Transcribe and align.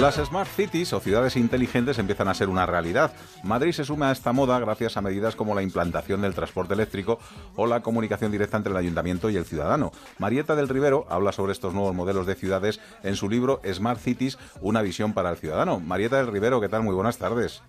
Las 0.00 0.14
Smart 0.14 0.48
Cities 0.48 0.92
o 0.92 1.00
ciudades 1.00 1.34
inteligentes 1.34 1.98
empiezan 1.98 2.28
a 2.28 2.34
ser 2.34 2.48
una 2.48 2.66
realidad. 2.66 3.12
Madrid 3.42 3.72
se 3.72 3.84
suma 3.84 4.10
a 4.10 4.12
esta 4.12 4.32
moda 4.32 4.56
gracias 4.60 4.96
a 4.96 5.00
medidas 5.00 5.34
como 5.34 5.56
la 5.56 5.62
implantación 5.62 6.22
del 6.22 6.34
transporte 6.34 6.74
eléctrico 6.74 7.18
o 7.56 7.66
la 7.66 7.80
comunicación 7.80 8.30
directa 8.30 8.56
entre 8.56 8.70
el 8.70 8.76
ayuntamiento 8.76 9.28
y 9.28 9.36
el 9.36 9.44
ciudadano. 9.44 9.90
Marieta 10.18 10.54
del 10.54 10.68
Rivero 10.68 11.04
habla 11.10 11.32
sobre 11.32 11.50
estos 11.50 11.74
nuevos 11.74 11.96
modelos 11.96 12.26
de 12.26 12.36
ciudades 12.36 12.78
en 13.02 13.16
su 13.16 13.28
libro 13.28 13.60
Smart 13.72 14.00
Cities, 14.00 14.38
una 14.60 14.82
visión 14.82 15.14
para 15.14 15.30
el 15.30 15.36
ciudadano. 15.36 15.80
Marieta 15.80 16.18
del 16.18 16.28
Rivero, 16.28 16.60
¿qué 16.60 16.68
tal? 16.68 16.84
Muy 16.84 16.94
buenas 16.94 17.18
tardes. 17.18 17.60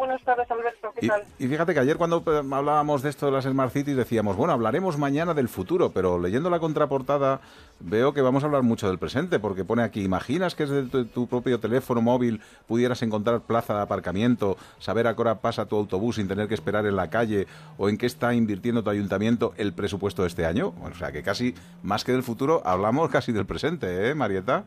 Buenas 0.00 0.22
tardes, 0.24 0.50
Alberto. 0.50 0.92
¿Qué 0.98 1.04
Y, 1.04 1.08
tal? 1.08 1.24
y 1.38 1.46
fíjate 1.46 1.74
que 1.74 1.80
ayer 1.80 1.98
cuando 1.98 2.24
eh, 2.26 2.38
hablábamos 2.38 3.02
de 3.02 3.10
esto 3.10 3.26
de 3.26 3.32
las 3.32 3.44
Smart 3.44 3.70
Cities 3.70 3.98
decíamos, 3.98 4.34
bueno, 4.34 4.54
hablaremos 4.54 4.96
mañana 4.96 5.34
del 5.34 5.46
futuro, 5.50 5.90
pero 5.90 6.18
leyendo 6.18 6.48
la 6.48 6.58
contraportada 6.58 7.42
veo 7.80 8.14
que 8.14 8.22
vamos 8.22 8.42
a 8.42 8.46
hablar 8.46 8.62
mucho 8.62 8.88
del 8.88 8.98
presente, 8.98 9.38
porque 9.38 9.62
pone 9.62 9.82
aquí, 9.82 10.02
¿imaginas 10.02 10.54
que 10.54 10.64
desde 10.64 10.88
tu, 10.88 11.04
tu 11.04 11.26
propio 11.28 11.60
teléfono 11.60 12.00
móvil 12.00 12.40
pudieras 12.66 13.02
encontrar 13.02 13.42
plaza 13.42 13.74
de 13.74 13.82
aparcamiento, 13.82 14.56
saber 14.78 15.06
a 15.06 15.14
qué 15.14 15.20
hora 15.20 15.40
pasa 15.42 15.66
tu 15.66 15.76
autobús 15.76 16.16
sin 16.16 16.28
tener 16.28 16.48
que 16.48 16.54
esperar 16.54 16.86
en 16.86 16.96
la 16.96 17.10
calle, 17.10 17.46
o 17.76 17.90
en 17.90 17.98
qué 17.98 18.06
está 18.06 18.32
invirtiendo 18.32 18.82
tu 18.82 18.88
ayuntamiento 18.88 19.52
el 19.58 19.74
presupuesto 19.74 20.22
de 20.22 20.28
este 20.28 20.46
año? 20.46 20.70
Bueno, 20.70 20.96
o 20.96 20.98
sea 20.98 21.12
que 21.12 21.22
casi, 21.22 21.54
más 21.82 22.04
que 22.04 22.12
del 22.12 22.22
futuro, 22.22 22.62
hablamos 22.64 23.10
casi 23.12 23.32
del 23.32 23.44
presente, 23.44 24.08
¿eh, 24.08 24.14
Marieta? 24.14 24.64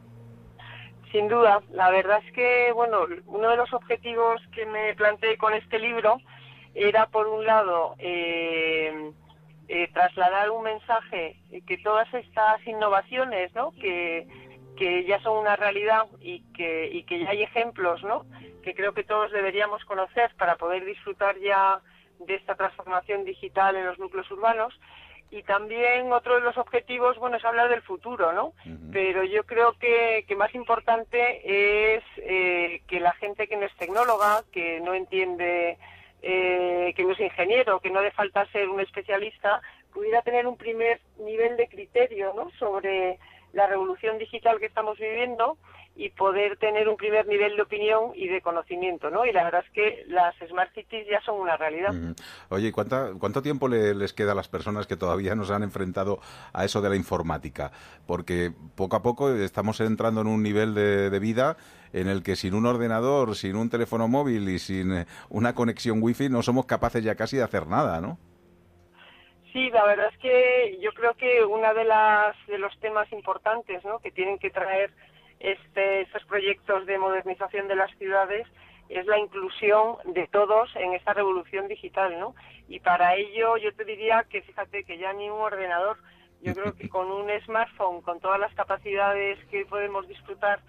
Sin 1.13 1.27
duda, 1.27 1.62
la 1.70 1.91
verdad 1.91 2.23
es 2.26 2.34
que, 2.34 2.72
bueno, 2.72 3.05
uno 3.27 3.49
de 3.52 3.55
los 3.55 3.72
objetivos 3.72 4.41
que 4.52 4.66
me 4.66 4.95
planteé 4.95 5.38
con 5.38 5.53
este 5.53 5.77
libro 5.77 6.17
era, 6.73 7.05
por 7.05 7.27
un 7.27 7.45
lado, 7.45 7.94
eh, 7.99 9.12
eh, 9.67 9.91
trasladar 9.94 10.49
un 10.49 10.63
mensaje 10.63 11.38
que 11.67 11.77
todas 11.77 12.12
estas 12.16 12.66
innovaciones, 12.66 13.53
¿no? 13.53 13.73
Que, 13.73 14.27
que 14.76 15.05
ya 15.05 15.22
son 15.22 15.38
una 15.38 15.55
realidad 15.55 16.08
y 16.20 16.39
que, 16.53 16.89
y 16.91 17.03
que 17.03 17.20
ya 17.20 17.30
hay 17.30 17.44
ejemplos, 17.44 18.03
¿no? 18.03 18.25
Que 18.64 18.73
creo 18.73 18.95
que 18.95 19.03
todos 19.03 19.31
deberíamos 19.31 19.86
conocer 19.86 20.33
para 20.39 20.55
poder 20.55 20.83
disfrutar 20.83 21.38
ya 21.38 21.80
de 22.22 22.33
esta 22.33 22.55
transformación 22.55 23.23
digital 23.23 23.75
en 23.75 23.86
los 23.86 24.00
núcleos 24.00 24.31
urbanos. 24.31 24.73
Y 25.34 25.42
también 25.42 26.14
otro 26.14 26.36
de 26.36 26.42
los 26.42 26.56
objetivos, 26.59 27.17
bueno, 27.17 27.38
es 27.38 27.44
hablar 27.44 27.67
del 27.67 27.81
futuro, 27.81 28.34
¿no? 28.34 28.53
Pero 28.92 29.23
yo 29.23 29.44
creo 29.45 29.73
que, 29.80 30.26
que 30.28 30.36
más 30.36 30.53
importante 30.53 31.95
es 31.95 32.03
eh, 32.17 32.84
que 32.88 33.00
la 33.00 33.14
gente 33.14 33.48
que 33.48 33.58
no 33.58 33.66
es 33.66 33.76
tecnóloga, 33.76 34.44
que 34.52 34.80
no 34.81 34.94
entiende, 34.94 35.80
eh, 36.22 36.94
que 36.95 37.04
no 37.04 37.14
es 37.14 37.20
ingeniero, 37.20 37.80
que 37.80 37.89
no 37.89 38.02
hace 38.02 38.11
falta 38.11 38.45
ser 38.52 38.70
un 38.70 38.80
especialista, 38.80 39.59
pudiera 39.92 40.22
tener 40.22 40.45
un 40.45 40.56
primer 40.56 41.02
nivel 41.17 41.58
de 41.58 41.67
criterio, 41.67 42.34
¿no? 42.36 42.52
Sobre 42.59 43.17
la 43.54 43.66
revolución 43.66 44.20
digital 44.20 44.59
que 44.59 44.67
estamos 44.67 45.00
viviendo 45.00 45.58
y 45.95 46.09
poder 46.09 46.58
tener 46.58 46.89
un 46.89 46.97
primer 46.97 47.27
nivel 47.27 47.55
de 47.55 47.61
opinión 47.61 48.13
y 48.16 48.27
de 48.27 48.41
conocimiento, 48.41 49.11
¿no? 49.11 49.25
Y 49.27 49.31
la 49.31 49.44
verdad 49.44 49.63
es 49.63 49.72
que 49.73 50.03
las 50.08 50.33
Smart 50.49 50.73
Cities 50.73 51.05
ya 51.08 51.22
son 51.22 51.39
una 51.39 51.55
realidad. 51.55 51.94
Oye, 52.49 52.69
¿y 52.69 52.72
cuánta- 52.72 53.11
¿cuánto 53.19 53.44
tiempo 53.44 53.67
le- 53.67 53.94
les 53.94 54.11
queda 54.11 54.31
a 54.31 54.36
las 54.36 54.47
personas 54.47 54.88
que 54.88 54.95
todavía 54.95 55.36
no 55.36 55.44
se 55.45 55.53
han 55.53 55.61
enfrentado 55.61 56.19
a 56.52 56.66
eso 56.66 56.81
de 56.81 56.89
la 56.89 56.95
informática? 56.95 57.71
Porque 58.08 58.52
poco 58.75 58.95
a 58.95 59.03
poco 59.03 59.30
estamos 59.36 59.80
entrando 59.81 60.21
en 60.21 60.27
un 60.27 60.41
nivel 60.41 60.73
de, 60.73 61.11
de 61.11 61.19
vida 61.19 61.58
en 61.94 62.08
el 62.08 62.23
que 62.23 62.36
sin 62.36 62.55
un 62.55 62.66
ordenador, 62.66 63.36
sin 63.36 63.55
un 63.55 63.69
teléfono 63.69 64.08
móvil 64.08 64.49
y 64.49 64.58
sin 64.58 64.91
eh, 64.94 65.05
una 65.30 65.53
conexión 65.53 65.99
wifi 66.02 66.27
no 66.27 66.41
somos 66.41 66.66
capaces 66.66 67.03
ya 67.03 67.14
casi 67.14 67.38
de 67.38 67.44
hacer 67.44 67.67
nada, 67.67 68.02
¿no? 68.02 68.17
Sí, 69.52 69.69
la 69.69 69.86
verdad 69.86 70.08
es 70.11 70.17
que 70.17 70.80
yo 70.81 70.91
creo 70.94 71.14
que 71.14 71.45
uno 71.45 71.71
de 71.75 71.83
las 71.83 72.36
de 72.47 72.58
los 72.58 72.75
temas 72.80 73.11
importantes, 73.14 73.86
¿no? 73.86 73.99
que 73.99 74.09
tienen 74.09 74.39
que 74.39 74.49
traer 74.49 74.91
este, 75.44 76.02
estos 76.02 76.23
proyectos 76.23 76.86
de 76.86 76.97
modernización 76.97 77.67
de 77.67 77.75
las 77.75 77.91
ciudades 77.97 78.47
es 78.88 79.05
la 79.05 79.19
inclusión 79.19 79.97
de 80.05 80.25
todos 80.27 80.73
en 80.75 80.94
esta 80.94 81.13
revolución 81.13 81.67
digital, 81.67 82.17
¿no? 82.17 82.33
Y 82.69 82.80
para 82.80 83.16
ello 83.16 83.58
yo 83.58 83.73
te 83.76 83.83
diría 83.83 84.26
que 84.30 84.42
fíjate 84.42 84.86
que 84.86 84.98
ya 84.98 85.11
ni 85.14 85.30
un 85.30 85.42
ordenador, 85.42 85.98
yo 86.42 86.53
creo 86.53 86.76
que 86.76 86.87
con 86.87 87.11
un 87.11 87.30
smartphone, 87.45 88.02
con 88.02 88.21
todas 88.21 88.39
las 88.39 88.53
capacidades 88.53 89.37
que 89.52 89.65
podemos 89.65 90.08
disfrutar 90.08 90.61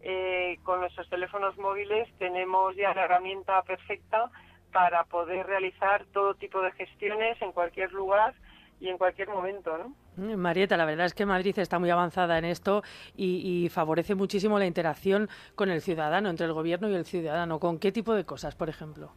eh, 0.00 0.58
con 0.62 0.80
nuestros 0.80 1.08
teléfonos 1.10 1.56
móviles, 1.58 2.08
tenemos 2.18 2.74
ya 2.74 2.94
la 2.94 3.04
herramienta 3.04 3.60
perfecta 3.62 4.30
para 4.72 5.04
poder 5.04 5.46
realizar 5.46 6.06
todo 6.12 6.34
tipo 6.34 6.62
de 6.62 6.72
gestiones 6.72 7.40
en 7.42 7.52
cualquier 7.52 7.92
lugar 7.92 8.34
y 8.80 8.88
en 8.88 8.96
cualquier 8.96 9.28
momento, 9.28 9.76
¿no? 9.76 9.94
Marieta, 10.16 10.76
la 10.76 10.84
verdad 10.84 11.06
es 11.06 11.14
que 11.14 11.24
Madrid 11.24 11.58
está 11.58 11.78
muy 11.78 11.88
avanzada 11.90 12.36
en 12.38 12.44
esto 12.44 12.82
y, 13.16 13.68
favorece 13.70 14.14
muchísimo 14.14 14.58
la 14.58 14.66
interacción 14.66 15.28
con 15.54 15.70
el 15.70 15.80
ciudadano, 15.80 16.28
entre 16.28 16.46
el 16.46 16.52
gobierno 16.52 16.88
y 16.88 16.94
el 16.94 17.04
ciudadano. 17.06 17.58
¿Con 17.58 17.78
qué 17.78 17.92
tipo 17.92 18.14
de 18.14 18.24
cosas, 18.24 18.54
por 18.54 18.68
ejemplo? 18.68 19.12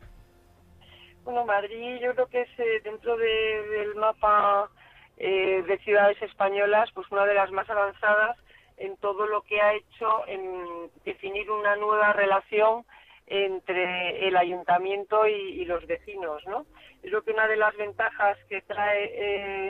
Bueno, 1.26 1.44
Madrid 1.46 1.98
yo 2.02 2.14
creo 2.14 2.28
que 2.28 2.42
es 2.42 2.60
eh, 2.60 2.82
dentro 2.84 3.18
de- 3.18 3.68
del 3.70 3.96
mapa 3.96 4.70
eh, 5.18 5.64
de 5.68 5.78
ciudades 5.80 6.22
españolas, 6.22 6.90
pues 6.94 7.10
una 7.12 7.26
de 7.26 7.34
las 7.34 7.52
más 7.52 7.70
avanzadas 7.70 8.38
en 8.78 8.96
todo 8.98 9.26
lo 9.28 9.42
que 9.42 9.60
ha 9.62 9.74
hecho 9.74 10.28
en 10.28 10.90
definir 11.04 11.50
una 11.50 11.76
nueva 11.78 12.14
relación 12.14 12.86
entre 13.28 14.28
el 14.28 14.38
ayuntamiento 14.38 15.28
y, 15.28 15.32
y 15.62 15.66
los 15.66 15.86
vecinos, 15.88 16.46
¿no? 16.46 16.66
Creo 17.02 17.24
que 17.24 17.32
una 17.32 17.48
de 17.48 17.56
las 17.58 17.76
ventajas 17.76 18.38
que 18.50 18.62
trae 18.62 19.12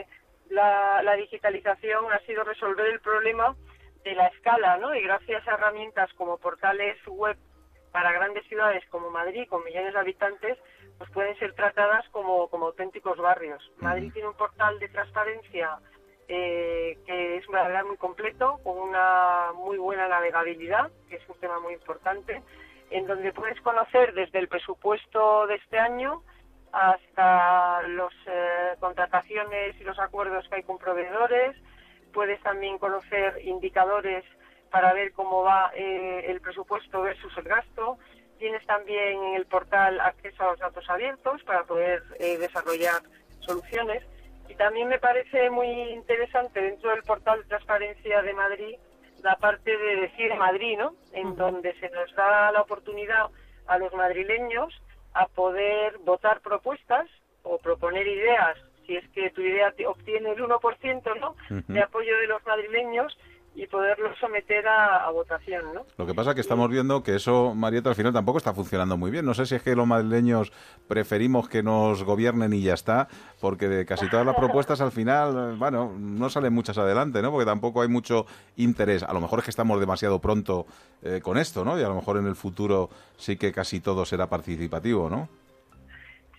eh, 0.00 0.06
la, 0.56 1.02
la 1.02 1.14
digitalización 1.14 2.10
ha 2.12 2.18
sido 2.20 2.42
resolver 2.42 2.86
el 2.86 3.00
problema 3.00 3.54
de 4.02 4.14
la 4.14 4.26
escala, 4.28 4.78
¿no? 4.78 4.94
Y 4.94 5.02
gracias 5.02 5.46
a 5.46 5.54
herramientas 5.54 6.10
como 6.14 6.38
portales 6.38 6.96
web 7.06 7.36
para 7.92 8.12
grandes 8.12 8.46
ciudades 8.46 8.84
como 8.90 9.10
Madrid, 9.10 9.46
con 9.48 9.64
millones 9.64 9.92
de 9.92 10.00
habitantes, 10.00 10.58
pues 10.98 11.10
pueden 11.10 11.38
ser 11.38 11.52
tratadas 11.54 12.08
como, 12.10 12.48
como 12.48 12.66
auténticos 12.66 13.18
barrios. 13.18 13.62
Madrid 13.78 14.12
tiene 14.12 14.28
un 14.28 14.36
portal 14.36 14.78
de 14.78 14.88
transparencia 14.88 15.78
eh, 16.28 16.98
que 17.06 17.36
es 17.36 17.48
una 17.48 17.62
verdad 17.64 17.84
muy 17.84 17.96
completo, 17.98 18.58
con 18.64 18.78
una 18.78 19.52
muy 19.54 19.76
buena 19.76 20.08
navegabilidad, 20.08 20.90
que 21.08 21.16
es 21.16 21.28
un 21.28 21.38
tema 21.38 21.60
muy 21.60 21.74
importante, 21.74 22.42
en 22.90 23.06
donde 23.06 23.32
puedes 23.32 23.60
conocer 23.60 24.14
desde 24.14 24.38
el 24.38 24.48
presupuesto 24.48 25.46
de 25.46 25.56
este 25.56 25.78
año 25.78 26.22
hasta 26.72 27.82
las 27.82 28.78
contrataciones 28.78 29.80
y 29.80 29.84
los 29.84 29.98
acuerdos 29.98 30.46
que 30.48 30.56
hay 30.56 30.62
con 30.62 30.78
proveedores, 30.78 31.56
puedes 32.12 32.40
también 32.42 32.78
conocer 32.78 33.40
indicadores 33.44 34.24
para 34.70 34.92
ver 34.92 35.12
cómo 35.12 35.42
va 35.42 35.70
eh, 35.74 36.24
el 36.28 36.40
presupuesto 36.40 37.02
versus 37.02 37.32
el 37.36 37.44
gasto. 37.44 37.98
Tienes 38.38 38.64
también 38.66 39.22
en 39.22 39.34
el 39.34 39.46
portal 39.46 40.00
acceso 40.00 40.42
a 40.42 40.50
los 40.50 40.58
datos 40.58 40.88
abiertos 40.88 41.42
para 41.44 41.64
poder 41.64 42.02
eh, 42.18 42.38
desarrollar 42.38 43.02
soluciones. 43.40 44.02
Y 44.48 44.54
también 44.54 44.88
me 44.88 44.98
parece 44.98 45.50
muy 45.50 45.66
interesante 45.66 46.60
dentro 46.60 46.90
del 46.90 47.02
portal 47.02 47.42
de 47.42 47.48
transparencia 47.48 48.22
de 48.22 48.34
Madrid 48.34 48.76
la 49.22 49.36
parte 49.36 49.76
de 49.76 49.96
decir 49.96 50.34
Madrid, 50.36 50.78
¿no? 50.78 50.94
En 51.12 51.36
donde 51.36 51.74
se 51.80 51.88
nos 51.90 52.14
da 52.14 52.52
la 52.52 52.60
oportunidad 52.60 53.26
a 53.66 53.78
los 53.78 53.92
madrileños 53.94 54.72
a 55.16 55.26
poder 55.28 55.98
votar 56.04 56.40
propuestas 56.40 57.08
o 57.42 57.58
proponer 57.58 58.06
ideas, 58.06 58.58
si 58.86 58.96
es 58.96 59.08
que 59.10 59.30
tu 59.30 59.40
idea 59.40 59.72
obtiene 59.86 60.30
el 60.30 60.42
1%, 60.42 61.20
¿no? 61.20 61.34
De 61.68 61.82
apoyo 61.82 62.16
de 62.18 62.26
los 62.26 62.44
madrileños 62.46 63.16
y 63.56 63.66
poderlo 63.66 64.14
someter 64.16 64.68
a, 64.68 65.06
a 65.06 65.10
votación, 65.10 65.72
¿no? 65.72 65.86
Lo 65.96 66.06
que 66.06 66.12
pasa 66.12 66.30
es 66.30 66.34
que 66.34 66.42
estamos 66.42 66.68
viendo 66.68 67.02
que 67.02 67.14
eso, 67.14 67.54
Marieta, 67.54 67.88
al 67.88 67.94
final 67.94 68.12
tampoco 68.12 68.36
está 68.36 68.52
funcionando 68.52 68.98
muy 68.98 69.10
bien. 69.10 69.24
No 69.24 69.32
sé 69.32 69.46
si 69.46 69.54
es 69.54 69.62
que 69.62 69.74
los 69.74 69.86
madrileños 69.86 70.52
preferimos 70.86 71.48
que 71.48 71.62
nos 71.62 72.04
gobiernen 72.04 72.52
y 72.52 72.62
ya 72.62 72.74
está, 72.74 73.08
porque 73.40 73.66
de 73.66 73.86
casi 73.86 74.10
todas 74.10 74.26
las 74.26 74.36
propuestas 74.36 74.82
al 74.82 74.92
final, 74.92 75.56
bueno, 75.56 75.94
no 75.98 76.28
salen 76.28 76.52
muchas 76.52 76.76
adelante, 76.76 77.22
¿no? 77.22 77.30
Porque 77.30 77.46
tampoco 77.46 77.80
hay 77.80 77.88
mucho 77.88 78.26
interés. 78.56 79.02
A 79.02 79.14
lo 79.14 79.22
mejor 79.22 79.38
es 79.38 79.46
que 79.46 79.50
estamos 79.50 79.80
demasiado 79.80 80.20
pronto 80.20 80.66
eh, 81.02 81.20
con 81.22 81.38
esto, 81.38 81.64
¿no? 81.64 81.80
Y 81.80 81.82
a 81.82 81.88
lo 81.88 81.94
mejor 81.94 82.18
en 82.18 82.26
el 82.26 82.36
futuro 82.36 82.90
sí 83.16 83.38
que 83.38 83.52
casi 83.52 83.80
todo 83.80 84.04
será 84.04 84.26
participativo, 84.26 85.08
¿no? 85.08 85.30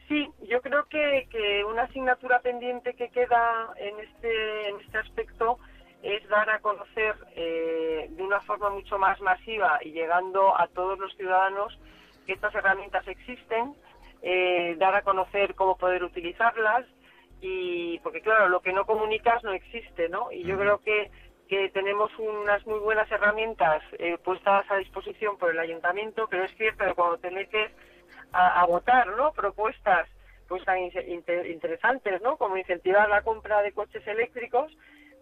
Sí, 0.07 0.29
yo 0.47 0.61
creo 0.61 0.85
que, 0.85 1.27
que 1.31 1.65
una 1.65 1.83
asignatura 1.83 2.39
pendiente 2.39 2.93
que 2.93 3.09
queda 3.09 3.69
en 3.75 3.99
este, 3.99 4.69
en 4.69 4.79
este 4.79 4.97
aspecto 4.99 5.57
es 6.03 6.27
dar 6.29 6.49
a 6.49 6.59
conocer 6.59 7.15
eh, 7.35 8.07
de 8.09 8.23
una 8.23 8.39
forma 8.41 8.69
mucho 8.69 8.97
más 8.97 9.19
masiva 9.21 9.79
y 9.81 9.91
llegando 9.91 10.57
a 10.59 10.67
todos 10.67 10.97
los 10.99 11.15
ciudadanos 11.15 11.77
que 12.25 12.33
estas 12.33 12.53
herramientas 12.55 13.07
existen, 13.07 13.73
eh, 14.21 14.75
dar 14.77 14.95
a 14.95 15.01
conocer 15.01 15.55
cómo 15.55 15.77
poder 15.77 16.03
utilizarlas 16.03 16.85
y 17.41 17.99
porque 17.99 18.21
claro, 18.21 18.49
lo 18.49 18.61
que 18.61 18.73
no 18.73 18.85
comunicas 18.85 19.43
no 19.43 19.51
existe, 19.53 20.09
¿no? 20.09 20.31
Y 20.31 20.43
yo 20.43 20.57
creo 20.57 20.79
que 20.79 21.11
que 21.47 21.69
tenemos 21.69 22.11
unas 22.19 22.65
muy 22.67 22.79
buenas 22.79 23.09
herramientas 23.09 23.81
eh, 23.99 24.17
puestas 24.17 24.69
a 24.69 24.75
disposición 24.77 25.37
por 25.37 25.51
el 25.51 25.59
ayuntamiento, 25.59 26.27
pero 26.29 26.43
es 26.43 26.53
cierto 26.57 26.83
que 26.83 26.93
cuando 26.93 27.19
te 27.19 27.31
metes 27.31 27.71
a, 28.33 28.59
a 28.61 28.65
votar, 28.65 29.07
¿no? 29.15 29.31
Propuestas 29.31 30.09
pues 30.49 30.65
tan 30.65 30.77
in- 30.79 30.91
inter- 31.07 31.45
interesantes, 31.47 32.21
¿no? 32.21 32.35
Como 32.35 32.57
incentivar 32.57 33.07
la 33.07 33.21
compra 33.21 33.61
de 33.61 33.71
coches 33.71 34.05
eléctricos, 34.07 34.75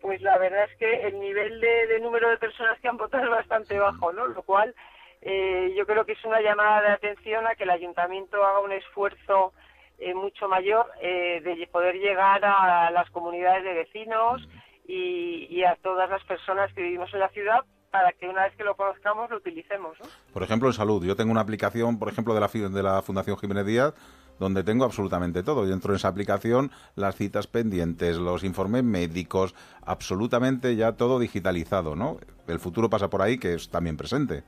pues 0.06 0.22
la 0.22 0.38
verdad 0.38 0.66
es 0.66 0.78
que 0.78 1.08
el 1.08 1.20
nivel 1.20 1.60
de, 1.60 2.00
número 2.00 2.30
de 2.30 2.38
personas 2.38 2.80
que 2.80 2.88
han 2.88 2.96
votado 2.96 3.24
es 3.24 3.30
bastante 3.32 3.80
bajo, 3.80 4.14
¿no? 4.14 4.28
Lo 4.28 4.44
cual 4.44 4.76
eh, 5.22 5.74
yo 5.76 5.88
creo 5.88 6.06
que 6.06 6.12
es 6.12 6.24
una 6.24 6.42
llamada 6.42 6.82
de 6.82 6.90
atención 6.90 7.48
a 7.48 7.56
que 7.56 7.64
el 7.64 7.72
ayuntamiento 7.72 8.46
haga 8.46 8.60
un 8.60 8.72
esfuerzo 8.72 9.54
eh, 9.98 10.14
mucho 10.14 10.48
mayor 10.48 10.92
eh, 11.02 11.42
de 11.44 11.68
poder 11.72 11.96
llegar 11.96 12.46
a 12.46 12.92
las 12.92 13.10
comunidades 13.10 13.64
de 13.64 13.74
vecinos 13.74 14.48
y, 14.88 15.64
a 15.64 15.76
todas 15.78 16.08
las 16.08 16.24
personas 16.26 16.72
que 16.74 16.84
vivimos 16.84 17.12
en 17.12 17.22
la 17.22 17.30
ciudad 17.30 17.62
para 17.96 18.12
que 18.12 18.28
una 18.28 18.44
vez 18.44 18.54
que 18.58 18.66
lo 18.66 18.76
conozcamos 18.76 19.30
lo 19.30 19.38
utilicemos. 19.38 19.98
Por 20.34 20.44
ejemplo, 20.44 20.68
en 20.68 20.74
salud. 20.74 21.06
Yo 21.06 21.16
tengo 21.16 21.32
una 21.32 21.40
aplicación, 21.40 21.98
por 21.98 22.10
ejemplo, 22.10 22.34
de 22.34 22.42
la, 22.42 22.50
de 22.50 22.84
la 22.84 23.02
Fundación 23.02 23.38
Jiménez 23.38 23.66
Díaz 23.66 23.94
donde 24.38 24.66
tengo 24.66 24.84
absolutamente 24.84 25.44
todo. 25.44 25.66
Y 25.66 25.70
dentro 25.70 25.92
de 25.94 25.98
esa 25.98 26.10
aplicación 26.10 26.72
las 26.98 27.16
citas 27.16 27.48
pendientes, 27.48 28.18
los 28.18 28.44
informes 28.44 28.84
médicos, 28.84 29.56
absolutamente 29.86 30.76
ya 30.76 30.98
todo 30.98 31.20
digitalizado, 31.20 31.96
¿no? 31.96 32.18
El 32.50 32.60
futuro 32.60 32.90
pasa 32.90 33.10
por 33.10 33.22
ahí, 33.22 33.38
que 33.38 33.54
es 33.54 33.70
también 33.70 33.96
presente. 33.96 34.44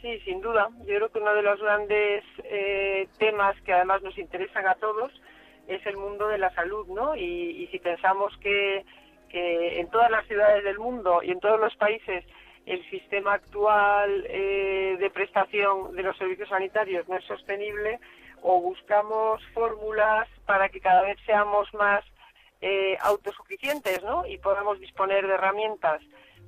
Sí, 0.00 0.20
sin 0.20 0.40
duda. 0.40 0.68
Yo 0.86 0.94
creo 0.94 1.08
que 1.10 1.18
uno 1.18 1.34
de 1.34 1.42
los 1.42 1.60
grandes 1.60 2.22
eh, 2.44 3.08
temas 3.18 3.60
que 3.62 3.72
además 3.72 4.00
nos 4.02 4.16
interesan 4.16 4.68
a 4.68 4.76
todos 4.76 5.10
es 5.66 5.84
el 5.86 5.96
mundo 5.96 6.28
de 6.28 6.38
la 6.38 6.54
salud, 6.54 6.86
¿no? 6.86 7.16
Y, 7.16 7.66
si 7.72 7.80
pensamos 7.80 8.32
que, 8.40 8.84
en 9.32 9.88
todas 9.90 10.10
las 10.10 10.26
ciudades 10.26 10.64
del 10.64 10.78
mundo 10.78 11.22
y 11.22 11.30
en 11.30 11.40
todos 11.40 11.60
los 11.60 11.74
países 11.76 12.24
el 12.66 12.88
sistema 12.90 13.34
actual 13.34 14.26
eh, 14.28 14.96
de 14.98 15.10
prestación 15.10 15.94
de 15.94 16.02
los 16.02 16.16
servicios 16.18 16.50
sanitarios 16.50 17.08
no 17.08 17.16
es 17.16 17.24
sostenible, 17.24 17.98
o 18.42 18.60
buscamos 18.60 19.42
fórmulas 19.54 20.28
para 20.46 20.68
que 20.68 20.80
cada 20.80 21.02
vez 21.02 21.18
seamos 21.24 21.72
más 21.74 22.04
eh, 22.60 22.96
autosuficientes, 23.00 24.02
¿no? 24.02 24.26
Y 24.26 24.38
podamos 24.38 24.78
disponer 24.80 25.26
de 25.26 25.34
herramientas 25.34 26.02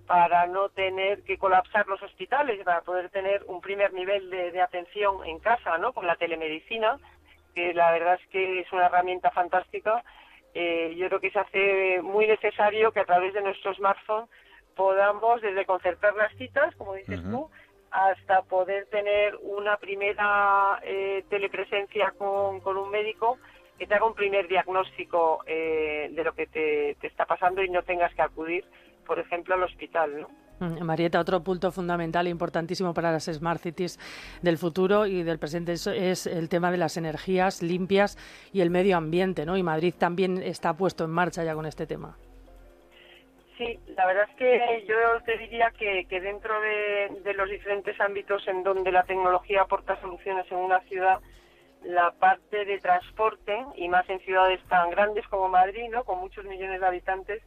para 0.07 0.47
no 0.47 0.69
tener 0.71 1.23
que 1.23 1.39
colapsar 1.39 1.87
los 1.87 2.03
hospitales, 2.03 2.63
para 2.65 2.83
poder 2.83 3.11
tener 3.11 3.45
un 3.47 3.61
primer 3.61 3.93
nivel 3.93 4.29
de, 4.29 4.61
atención 4.61 5.25
en 5.25 5.39
casa, 5.39 5.79
¿no? 5.79 5.93
Con 5.93 6.07
la 6.07 6.17
telemedicina, 6.17 6.99
que 7.55 7.73
la 7.75 7.93
verdad 7.93 8.19
es 8.21 8.29
que 8.29 8.61
es 8.61 8.73
una 8.73 8.87
herramienta 8.87 9.31
fantástica. 9.31 10.03
Eh, 10.55 10.95
yo 10.97 11.09
creo 11.09 11.21
que 11.21 11.31
se 11.31 11.39
hace 11.39 12.03
muy 12.03 12.27
necesario 12.27 12.93
que 12.93 13.01
a 13.01 13.05
través 13.05 13.33
de 13.35 13.43
nuestro 13.43 13.75
smartphone 13.75 14.27
podamos 14.75 15.41
desde 15.43 15.67
concertar 15.67 16.15
las 16.15 16.33
citas, 16.37 16.75
como 16.77 16.95
dices 16.95 17.21
tú, 17.23 17.51
hasta 17.91 18.43
poder 18.43 18.87
tener 18.87 19.37
una 19.43 19.77
primera 19.77 20.81
eh, 20.83 21.25
telepresencia 21.29 22.13
con, 22.17 22.61
con 22.61 22.77
un 22.77 22.91
médico 22.91 23.39
que 23.79 23.87
te 23.87 23.95
haga 23.95 24.07
un 24.07 24.15
primer 24.15 24.47
diagnóstico 24.49 25.43
eh, 25.47 26.09
de 26.13 26.25
lo 26.25 26.35
que 26.35 26.47
te, 26.47 26.97
te, 27.01 27.07
está 27.07 27.27
pasando 27.27 27.63
y 27.63 27.71
no 27.71 27.83
tengas 27.83 28.15
que 28.15 28.23
acudir 28.23 28.65
por 29.11 29.19
ejemplo, 29.19 29.57
al 29.57 29.65
hospital. 29.65 30.21
¿no? 30.21 30.29
Mm, 30.61 30.85
Marieta, 30.85 31.19
otro 31.19 31.43
punto 31.43 31.73
fundamental 31.73 32.27
e 32.27 32.31
importantísimo 32.31 32.93
para 32.93 33.11
las 33.11 33.25
Smart 33.25 33.61
Cities 33.61 33.99
del 34.43 34.59
futuro 34.59 35.07
y 35.07 35.23
del 35.23 35.39
presente 35.39 35.73
es, 35.73 36.27
el 36.27 36.49
tema 36.51 36.71
de 36.71 36.77
las 36.77 36.99
energías 36.99 37.63
limpias 37.63 38.19
y 38.53 38.61
el 38.61 38.69
medio 38.69 38.99
ambiente, 38.99 39.47
¿no? 39.47 39.57
Y 39.57 39.63
Madrid 39.63 39.95
también 39.99 40.43
está 40.43 40.75
puesto 40.75 41.05
en 41.05 41.11
marcha 41.11 41.45
ya 41.45 41.55
con 41.55 41.65
este 41.65 41.87
tema. 41.87 42.15
Sí, 43.57 43.79
la 43.97 44.07
verdad 44.07 44.27
es 44.31 44.37
que 44.37 44.85
yo 44.87 44.97
te 45.25 45.37
diría 45.39 45.71
que, 45.71 46.07
dentro 46.09 46.61
de, 46.61 47.21
de, 47.25 47.35
los 47.35 47.49
diferentes 47.49 47.99
ámbitos 48.01 48.47
en 48.49 48.63
donde 48.63 48.91
la 48.93 49.03
tecnología 49.05 49.63
aporta 49.63 50.01
soluciones 50.01 50.51
en 50.51 50.59
una 50.59 50.81
ciudad, 50.81 51.21
la 51.85 52.11
parte 52.13 52.65
de 52.65 52.79
transporte, 52.79 53.65
y 53.77 53.89
más 53.89 54.09
en 54.09 54.21
ciudades 54.21 54.61
tan 54.69 54.91
grandes 54.91 55.27
como 55.29 55.49
Madrid, 55.49 55.89
¿no? 55.91 56.05
con 56.05 56.21
muchos 56.21 56.45
millones 56.45 56.81
de 56.81 56.87
habitantes, 56.87 57.43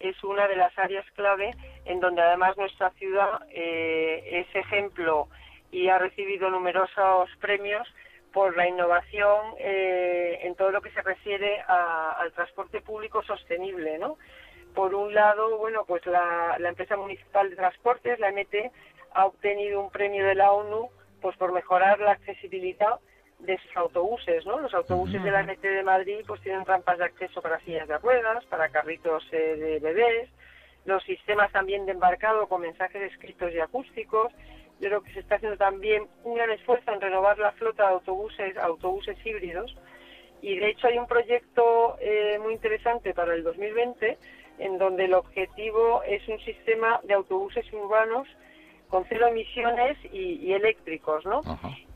es 0.00 0.22
una 0.24 0.46
de 0.48 0.56
las 0.56 0.76
áreas 0.78 1.04
clave 1.12 1.54
en 1.84 2.00
donde 2.00 2.22
además 2.22 2.56
nuestra 2.56 2.90
ciudad 2.90 3.40
eh, 3.50 4.46
es 4.46 4.54
ejemplo 4.54 5.28
y 5.70 5.88
ha 5.88 5.98
recibido 5.98 6.50
numerosos 6.50 7.30
premios 7.40 7.86
por 8.32 8.56
la 8.56 8.68
innovación 8.68 9.54
eh, 9.58 10.40
en 10.42 10.54
todo 10.56 10.70
lo 10.70 10.82
que 10.82 10.90
se 10.90 11.02
refiere 11.02 11.60
al 11.66 12.32
transporte 12.32 12.80
público 12.82 13.22
sostenible, 13.22 13.98
¿no? 13.98 14.18
Por 14.74 14.94
un 14.94 15.14
lado, 15.14 15.56
bueno, 15.56 15.84
pues 15.86 16.04
la, 16.04 16.56
la 16.58 16.68
empresa 16.68 16.96
municipal 16.96 17.48
de 17.48 17.56
transportes, 17.56 18.20
la 18.20 18.30
MT, 18.30 18.70
ha 19.14 19.24
obtenido 19.24 19.80
un 19.80 19.90
premio 19.90 20.26
de 20.26 20.34
la 20.34 20.52
ONU 20.52 20.90
pues 21.22 21.34
por 21.38 21.52
mejorar 21.52 21.98
la 21.98 22.12
accesibilidad 22.12 23.00
de 23.38 23.58
sus 23.58 23.76
autobuses, 23.76 24.44
¿no? 24.46 24.58
Los 24.58 24.74
autobuses 24.74 25.22
de 25.22 25.30
la 25.30 25.42
MT 25.42 25.60
de 25.60 25.82
Madrid 25.82 26.20
pues 26.26 26.40
tienen 26.40 26.64
rampas 26.64 26.98
de 26.98 27.04
acceso 27.04 27.42
para 27.42 27.60
sillas 27.60 27.86
de 27.86 27.98
ruedas, 27.98 28.44
para 28.46 28.70
carritos 28.70 29.26
eh, 29.32 29.56
de 29.56 29.78
bebés, 29.78 30.30
los 30.84 31.02
sistemas 31.04 31.52
también 31.52 31.84
de 31.84 31.92
embarcado 31.92 32.48
con 32.48 32.62
mensajes 32.62 33.12
escritos 33.12 33.52
y 33.52 33.60
acústicos. 33.60 34.32
Yo 34.80 34.88
creo 34.88 35.02
que 35.02 35.12
se 35.12 35.20
está 35.20 35.36
haciendo 35.36 35.56
también 35.56 36.06
un 36.24 36.36
gran 36.36 36.50
esfuerzo 36.50 36.92
en 36.92 37.00
renovar 37.00 37.38
la 37.38 37.52
flota 37.52 37.84
de 37.84 37.94
autobuses, 37.94 38.56
autobuses 38.56 39.16
híbridos. 39.24 39.76
Y 40.42 40.58
de 40.58 40.70
hecho 40.70 40.86
hay 40.86 40.98
un 40.98 41.06
proyecto 41.06 41.96
eh, 42.00 42.38
muy 42.40 42.52
interesante 42.54 43.14
para 43.14 43.34
el 43.34 43.42
2020 43.42 44.18
en 44.58 44.78
donde 44.78 45.04
el 45.04 45.14
objetivo 45.14 46.02
es 46.04 46.26
un 46.28 46.38
sistema 46.40 47.00
de 47.04 47.14
autobuses 47.14 47.70
urbanos 47.72 48.28
con 48.88 49.04
cero 49.08 49.26
emisiones 49.28 49.96
y, 50.12 50.52
eléctricos, 50.52 51.24
¿no? 51.24 51.42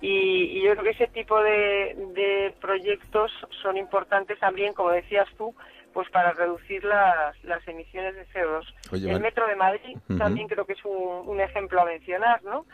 Y, 0.01 0.63
yo 0.63 0.73
creo 0.73 0.85
que 0.85 0.91
ese 0.91 1.07
tipo 1.09 1.41
de, 1.43 2.55
proyectos 2.61 3.33
son 3.63 3.77
importantes 3.77 4.39
también, 4.39 4.75
como 4.75 4.91
decías 4.91 5.29
tú, 5.37 5.55
pues 5.93 6.09
para 6.11 6.33
reducir 6.33 6.85
las, 6.85 7.43
las 7.45 7.67
emisiones 7.67 8.15
de 8.15 8.27
CO2. 8.29 8.65
el 9.09 9.21
Metro 9.21 9.47
de 9.47 9.57
Madrid 9.57 9.97
también 10.19 10.47
creo 10.49 10.65
que 10.65 10.75
es 10.75 10.85
un, 10.85 11.41
ejemplo 11.41 11.81
a 11.81 11.85
mencionar, 11.85 12.43
¿no? 12.45 12.65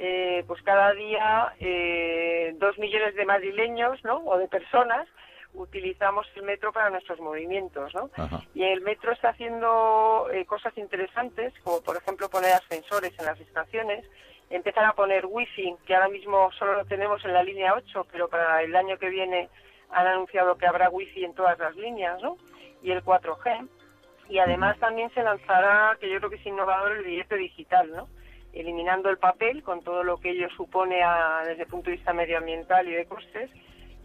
Eh, 0.00 0.44
pues 0.46 0.62
cada 0.62 0.92
día 0.92 1.54
eh, 1.58 2.54
dos 2.58 2.78
millones 2.78 3.16
de 3.16 3.24
madrileños, 3.24 4.02
¿no? 4.04 4.18
O 4.18 4.38
de 4.38 4.46
personas 4.46 5.08
utilizamos 5.54 6.26
el 6.36 6.42
metro 6.42 6.72
para 6.72 6.90
nuestros 6.90 7.20
movimientos, 7.20 7.94
¿no? 7.94 8.10
Y 8.54 8.64
el 8.64 8.80
metro 8.82 9.12
está 9.12 9.30
haciendo 9.30 10.28
eh, 10.32 10.44
cosas 10.44 10.76
interesantes, 10.76 11.52
como 11.64 11.80
por 11.82 11.96
ejemplo 11.96 12.28
poner 12.28 12.52
ascensores 12.52 13.18
en 13.18 13.26
las 13.26 13.40
estaciones, 13.40 14.04
empezar 14.50 14.84
a 14.84 14.92
poner 14.92 15.26
wifi, 15.26 15.74
que 15.86 15.94
ahora 15.94 16.08
mismo 16.08 16.50
solo 16.52 16.74
lo 16.74 16.84
tenemos 16.84 17.24
en 17.24 17.32
la 17.32 17.42
línea 17.42 17.74
8, 17.74 18.06
pero 18.10 18.28
para 18.28 18.62
el 18.62 18.74
año 18.76 18.98
que 18.98 19.10
viene 19.10 19.48
han 19.90 20.06
anunciado 20.06 20.56
que 20.56 20.66
habrá 20.66 20.90
wifi 20.90 21.24
en 21.24 21.34
todas 21.34 21.58
las 21.58 21.74
líneas, 21.76 22.20
¿no? 22.22 22.36
Y 22.82 22.90
el 22.90 23.02
4G. 23.02 23.68
Y 24.28 24.38
además 24.38 24.78
también 24.78 25.10
se 25.14 25.22
lanzará, 25.22 25.96
que 25.98 26.10
yo 26.10 26.18
creo 26.18 26.30
que 26.30 26.36
es 26.36 26.46
innovador, 26.46 26.92
el 26.92 27.04
billete 27.04 27.36
digital, 27.36 27.90
¿no? 27.90 28.08
Eliminando 28.52 29.08
el 29.08 29.16
papel 29.16 29.62
con 29.62 29.82
todo 29.82 30.02
lo 30.02 30.18
que 30.18 30.30
ello 30.30 30.48
supone 30.50 31.00
desde 31.46 31.62
el 31.62 31.68
punto 31.68 31.90
de 31.90 31.96
vista 31.96 32.12
medioambiental 32.12 32.86
y 32.88 32.92
de 32.92 33.06
costes 33.06 33.50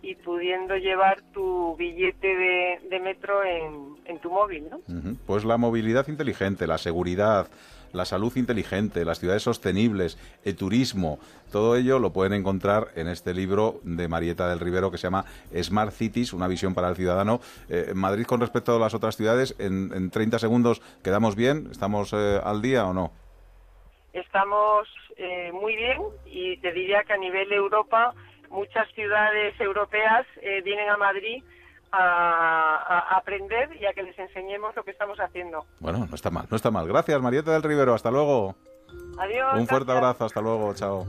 y 0.03 0.15
pudiendo 0.15 0.75
llevar 0.75 1.21
tu 1.33 1.75
billete 1.77 2.27
de, 2.27 2.99
metro 2.99 3.41
en, 3.43 4.19
tu 4.19 4.29
móvil, 4.29 4.69
¿no? 4.69 4.79
Pues 5.25 5.45
la 5.45 5.57
movilidad 5.57 6.09
inteligente, 6.09 6.67
la 6.67 6.77
seguridad, 6.77 7.47
la 7.93 8.03
salud 8.03 8.35
inteligente, 8.35 9.05
las 9.05 9.19
ciudades 9.19 9.43
sostenibles, 9.43 10.17
el 10.43 10.57
turismo, 10.57 11.19
todo 11.53 11.77
ello 11.77 11.99
lo 11.99 12.11
pueden 12.11 12.33
encontrar 12.33 12.89
en 12.95 13.07
este 13.07 13.33
libro 13.33 13.79
de 13.83 14.09
Marieta 14.09 14.49
del 14.49 14.59
Rivero 14.59 14.91
que 14.91 14.97
se 14.97 15.07
llama 15.07 15.23
Smart 15.55 15.93
Cities, 15.93 16.33
una 16.33 16.49
visión 16.49 16.73
para 16.73 16.89
el 16.89 16.97
ciudadano. 16.97 17.39
Eh, 17.69 17.93
Madrid 17.95 18.25
con 18.25 18.41
respecto 18.41 18.75
a 18.75 18.79
las 18.79 18.93
otras 18.93 19.15
ciudades, 19.15 19.55
en, 19.57 19.91
en 19.93 20.09
30 20.09 20.37
segundos, 20.37 20.81
¿quedamos 21.01 21.37
bien? 21.37 21.69
¿Estamos 21.71 22.11
eh, 22.11 22.41
al 22.43 22.61
día 22.61 22.85
o 22.85 22.93
no? 22.93 23.11
Estamos 24.11 24.87
eh, 25.15 25.51
muy 25.53 25.75
bien 25.75 26.01
y 26.25 26.57
te 26.57 26.73
diría 26.73 27.03
que 27.03 27.13
a 27.13 27.17
nivel 27.17 27.51
Europa 27.53 28.13
muchas 28.53 28.87
ciudades 28.93 29.59
europeas 29.59 30.25
eh, 30.41 30.61
vienen 30.63 30.89
a 30.89 30.97
Madrid 30.97 31.43
a, 31.91 33.17
aprender 33.17 33.69
y 33.79 33.85
a 33.85 33.93
que 33.93 34.03
les 34.03 34.17
enseñemos 34.17 34.75
lo 34.75 34.83
que 34.83 34.91
estamos 34.91 35.19
haciendo. 35.19 35.65
Bueno, 35.79 36.07
no 36.09 36.15
está 36.15 36.31
mal, 36.31 36.47
no 36.49 36.55
está 36.55 36.71
mal. 36.71 36.87
Gracias, 36.87 37.21
Marieta 37.21 37.51
del 37.51 37.63
Rivero. 37.63 37.93
Hasta 37.93 38.09
luego. 38.09 38.55
Adiós. 39.19 39.59
Un 39.59 39.67
fuerte 39.67 39.91
abrazo. 39.91 40.25
Hasta 40.25 40.41
luego. 40.41 40.73
Chao. 40.73 41.05